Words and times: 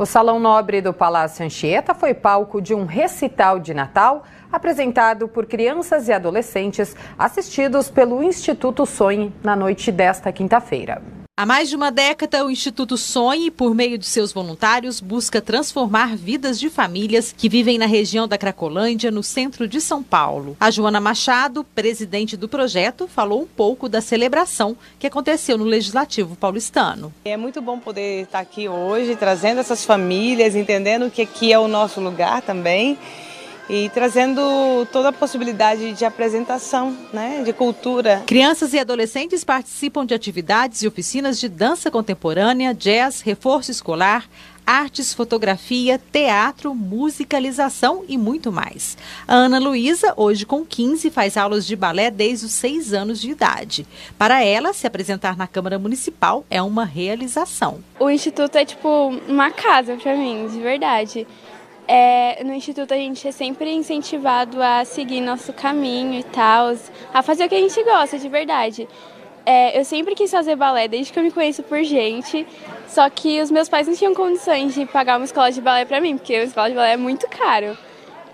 O 0.00 0.06
Salão 0.06 0.40
Nobre 0.40 0.80
do 0.80 0.94
Palácio 0.94 1.44
Anchieta 1.44 1.92
foi 1.92 2.14
palco 2.14 2.62
de 2.62 2.74
um 2.74 2.86
recital 2.86 3.58
de 3.58 3.74
Natal 3.74 4.24
apresentado 4.50 5.28
por 5.28 5.44
crianças 5.44 6.08
e 6.08 6.12
adolescentes 6.14 6.96
assistidos 7.18 7.90
pelo 7.90 8.22
Instituto 8.22 8.86
Sonhe 8.86 9.30
na 9.44 9.54
noite 9.54 9.92
desta 9.92 10.32
quinta-feira. 10.32 11.02
Há 11.40 11.46
mais 11.46 11.70
de 11.70 11.74
uma 11.74 11.90
década, 11.90 12.44
o 12.44 12.50
Instituto 12.50 12.98
Sonhe, 12.98 13.50
por 13.50 13.74
meio 13.74 13.96
de 13.96 14.04
seus 14.04 14.30
voluntários, 14.30 15.00
busca 15.00 15.40
transformar 15.40 16.14
vidas 16.14 16.60
de 16.60 16.68
famílias 16.68 17.34
que 17.34 17.48
vivem 17.48 17.78
na 17.78 17.86
região 17.86 18.28
da 18.28 18.36
Cracolândia, 18.36 19.10
no 19.10 19.22
centro 19.22 19.66
de 19.66 19.80
São 19.80 20.02
Paulo. 20.02 20.54
A 20.60 20.70
Joana 20.70 21.00
Machado, 21.00 21.64
presidente 21.64 22.36
do 22.36 22.46
projeto, 22.46 23.08
falou 23.08 23.40
um 23.40 23.46
pouco 23.46 23.88
da 23.88 24.02
celebração 24.02 24.76
que 24.98 25.06
aconteceu 25.06 25.56
no 25.56 25.64
Legislativo 25.64 26.36
paulistano. 26.36 27.10
É 27.24 27.38
muito 27.38 27.62
bom 27.62 27.78
poder 27.78 28.24
estar 28.24 28.40
aqui 28.40 28.68
hoje, 28.68 29.16
trazendo 29.16 29.60
essas 29.60 29.82
famílias, 29.82 30.54
entendendo 30.54 31.10
que 31.10 31.22
aqui 31.22 31.54
é 31.54 31.58
o 31.58 31.66
nosso 31.66 32.02
lugar 32.02 32.42
também 32.42 32.98
e 33.70 33.88
trazendo 33.90 34.84
toda 34.90 35.10
a 35.10 35.12
possibilidade 35.12 35.92
de 35.92 36.04
apresentação, 36.04 36.96
né, 37.12 37.42
de 37.44 37.52
cultura. 37.52 38.24
Crianças 38.26 38.74
e 38.74 38.78
adolescentes 38.80 39.44
participam 39.44 40.04
de 40.04 40.12
atividades 40.12 40.82
e 40.82 40.88
oficinas 40.88 41.38
de 41.38 41.48
dança 41.48 41.88
contemporânea, 41.88 42.74
jazz, 42.74 43.20
reforço 43.20 43.70
escolar, 43.70 44.28
artes, 44.66 45.14
fotografia, 45.14 46.00
teatro, 46.12 46.74
musicalização 46.74 48.04
e 48.08 48.18
muito 48.18 48.50
mais. 48.50 48.98
A 49.26 49.34
Ana 49.34 49.60
Luísa, 49.60 50.14
hoje 50.16 50.44
com 50.44 50.64
15, 50.64 51.08
faz 51.08 51.36
aulas 51.36 51.64
de 51.64 51.76
balé 51.76 52.10
desde 52.10 52.46
os 52.46 52.52
6 52.52 52.92
anos 52.92 53.20
de 53.20 53.30
idade. 53.30 53.86
Para 54.18 54.44
ela, 54.44 54.72
se 54.72 54.86
apresentar 54.86 55.36
na 55.36 55.46
Câmara 55.46 55.78
Municipal 55.78 56.44
é 56.50 56.60
uma 56.60 56.84
realização. 56.84 57.78
O 58.00 58.10
Instituto 58.10 58.56
é 58.56 58.64
tipo 58.64 59.14
uma 59.28 59.50
casa 59.52 59.96
para 59.96 60.16
mim, 60.16 60.48
de 60.48 60.60
verdade. 60.60 61.26
É, 61.92 62.44
no 62.44 62.54
Instituto 62.54 62.94
a 62.94 62.96
gente 62.96 63.26
é 63.26 63.32
sempre 63.32 63.74
incentivado 63.74 64.62
a 64.62 64.84
seguir 64.84 65.20
nosso 65.20 65.52
caminho 65.52 66.20
e 66.20 66.22
tal, 66.22 66.72
a 67.12 67.20
fazer 67.20 67.46
o 67.46 67.48
que 67.48 67.54
a 67.56 67.60
gente 67.60 67.82
gosta 67.82 68.16
de 68.16 68.28
verdade. 68.28 68.88
É, 69.44 69.76
eu 69.76 69.84
sempre 69.84 70.14
quis 70.14 70.30
fazer 70.30 70.54
balé 70.54 70.86
desde 70.86 71.12
que 71.12 71.18
eu 71.18 71.24
me 71.24 71.32
conheço 71.32 71.64
por 71.64 71.82
gente, 71.82 72.46
só 72.86 73.10
que 73.10 73.40
os 73.40 73.50
meus 73.50 73.68
pais 73.68 73.88
não 73.88 73.96
tinham 73.96 74.14
condições 74.14 74.72
de 74.72 74.86
pagar 74.86 75.16
uma 75.16 75.24
escola 75.24 75.50
de 75.50 75.60
balé 75.60 75.84
para 75.84 76.00
mim, 76.00 76.16
porque 76.16 76.32
a 76.32 76.44
escola 76.44 76.68
de 76.68 76.76
balé 76.76 76.92
é 76.92 76.96
muito 76.96 77.26
caro. 77.26 77.76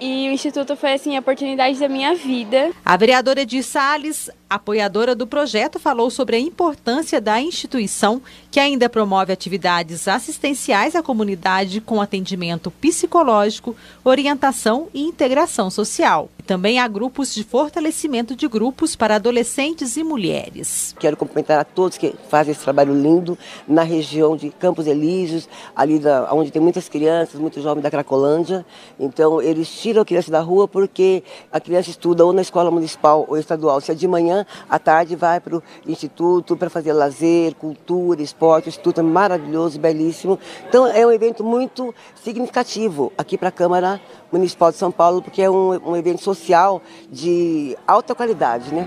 E 0.00 0.28
o 0.28 0.32
Instituto 0.32 0.76
foi 0.76 0.94
assim 0.94 1.16
a 1.16 1.20
oportunidade 1.20 1.78
da 1.78 1.88
minha 1.88 2.14
vida. 2.14 2.72
A 2.84 2.96
vereadora 2.96 3.42
Edir 3.42 3.62
Salles, 3.62 4.28
apoiadora 4.48 5.14
do 5.14 5.26
projeto, 5.26 5.78
falou 5.78 6.10
sobre 6.10 6.36
a 6.36 6.40
importância 6.40 7.20
da 7.20 7.40
instituição, 7.40 8.20
que 8.50 8.60
ainda 8.60 8.88
promove 8.88 9.32
atividades 9.32 10.08
assistenciais 10.08 10.94
à 10.94 11.02
comunidade 11.02 11.80
com 11.80 12.00
atendimento 12.00 12.70
psicológico, 12.70 13.76
orientação 14.04 14.88
e 14.92 15.02
integração 15.02 15.70
social. 15.70 16.28
Também 16.46 16.78
há 16.78 16.86
grupos 16.86 17.34
de 17.34 17.42
fortalecimento 17.42 18.36
de 18.36 18.46
grupos 18.46 18.94
para 18.94 19.14
adolescentes 19.14 19.96
e 19.96 20.04
mulheres. 20.04 20.94
Quero 20.98 21.16
cumprimentar 21.16 21.58
a 21.58 21.64
todos 21.64 21.96
que 21.96 22.14
fazem 22.28 22.52
esse 22.52 22.60
trabalho 22.60 22.92
lindo 22.92 23.38
na 23.66 23.82
região 23.82 24.36
de 24.36 24.50
Campos 24.50 24.86
Elíseos, 24.86 25.48
ali 25.74 25.98
da, 25.98 26.28
onde 26.34 26.50
tem 26.50 26.60
muitas 26.60 26.86
crianças, 26.86 27.40
muitos 27.40 27.62
jovens 27.62 27.82
da 27.82 27.90
Cracolândia. 27.90 28.66
Então, 29.00 29.40
eles 29.40 29.70
tiram 29.70 30.02
a 30.02 30.04
criança 30.04 30.30
da 30.30 30.40
rua 30.40 30.68
porque 30.68 31.24
a 31.50 31.58
criança 31.58 31.88
estuda 31.88 32.26
ou 32.26 32.32
na 32.34 32.42
escola 32.42 32.70
municipal 32.70 33.24
ou 33.26 33.38
estadual. 33.38 33.80
Se 33.80 33.92
é 33.92 33.94
de 33.94 34.06
manhã, 34.06 34.44
à 34.68 34.78
tarde 34.78 35.16
vai 35.16 35.40
para 35.40 35.56
o 35.56 35.62
instituto 35.86 36.58
para 36.58 36.68
fazer 36.68 36.92
lazer, 36.92 37.54
cultura, 37.54 38.20
esporte. 38.20 38.66
O 38.66 38.68
instituto 38.68 39.00
é 39.00 39.02
maravilhoso, 39.02 39.80
belíssimo. 39.80 40.38
Então, 40.68 40.86
é 40.86 41.06
um 41.06 41.10
evento 41.10 41.42
muito 41.42 41.94
significativo 42.22 43.10
aqui 43.16 43.38
para 43.38 43.48
a 43.48 43.52
Câmara 43.52 43.98
Municipal 44.30 44.70
de 44.70 44.76
São 44.76 44.90
Paulo, 44.90 45.22
porque 45.22 45.40
é 45.40 45.48
um, 45.48 45.90
um 45.90 45.96
evento 45.96 46.20
social 46.34 46.82
de 47.10 47.76
alta 47.86 48.14
qualidade, 48.14 48.74
né? 48.74 48.86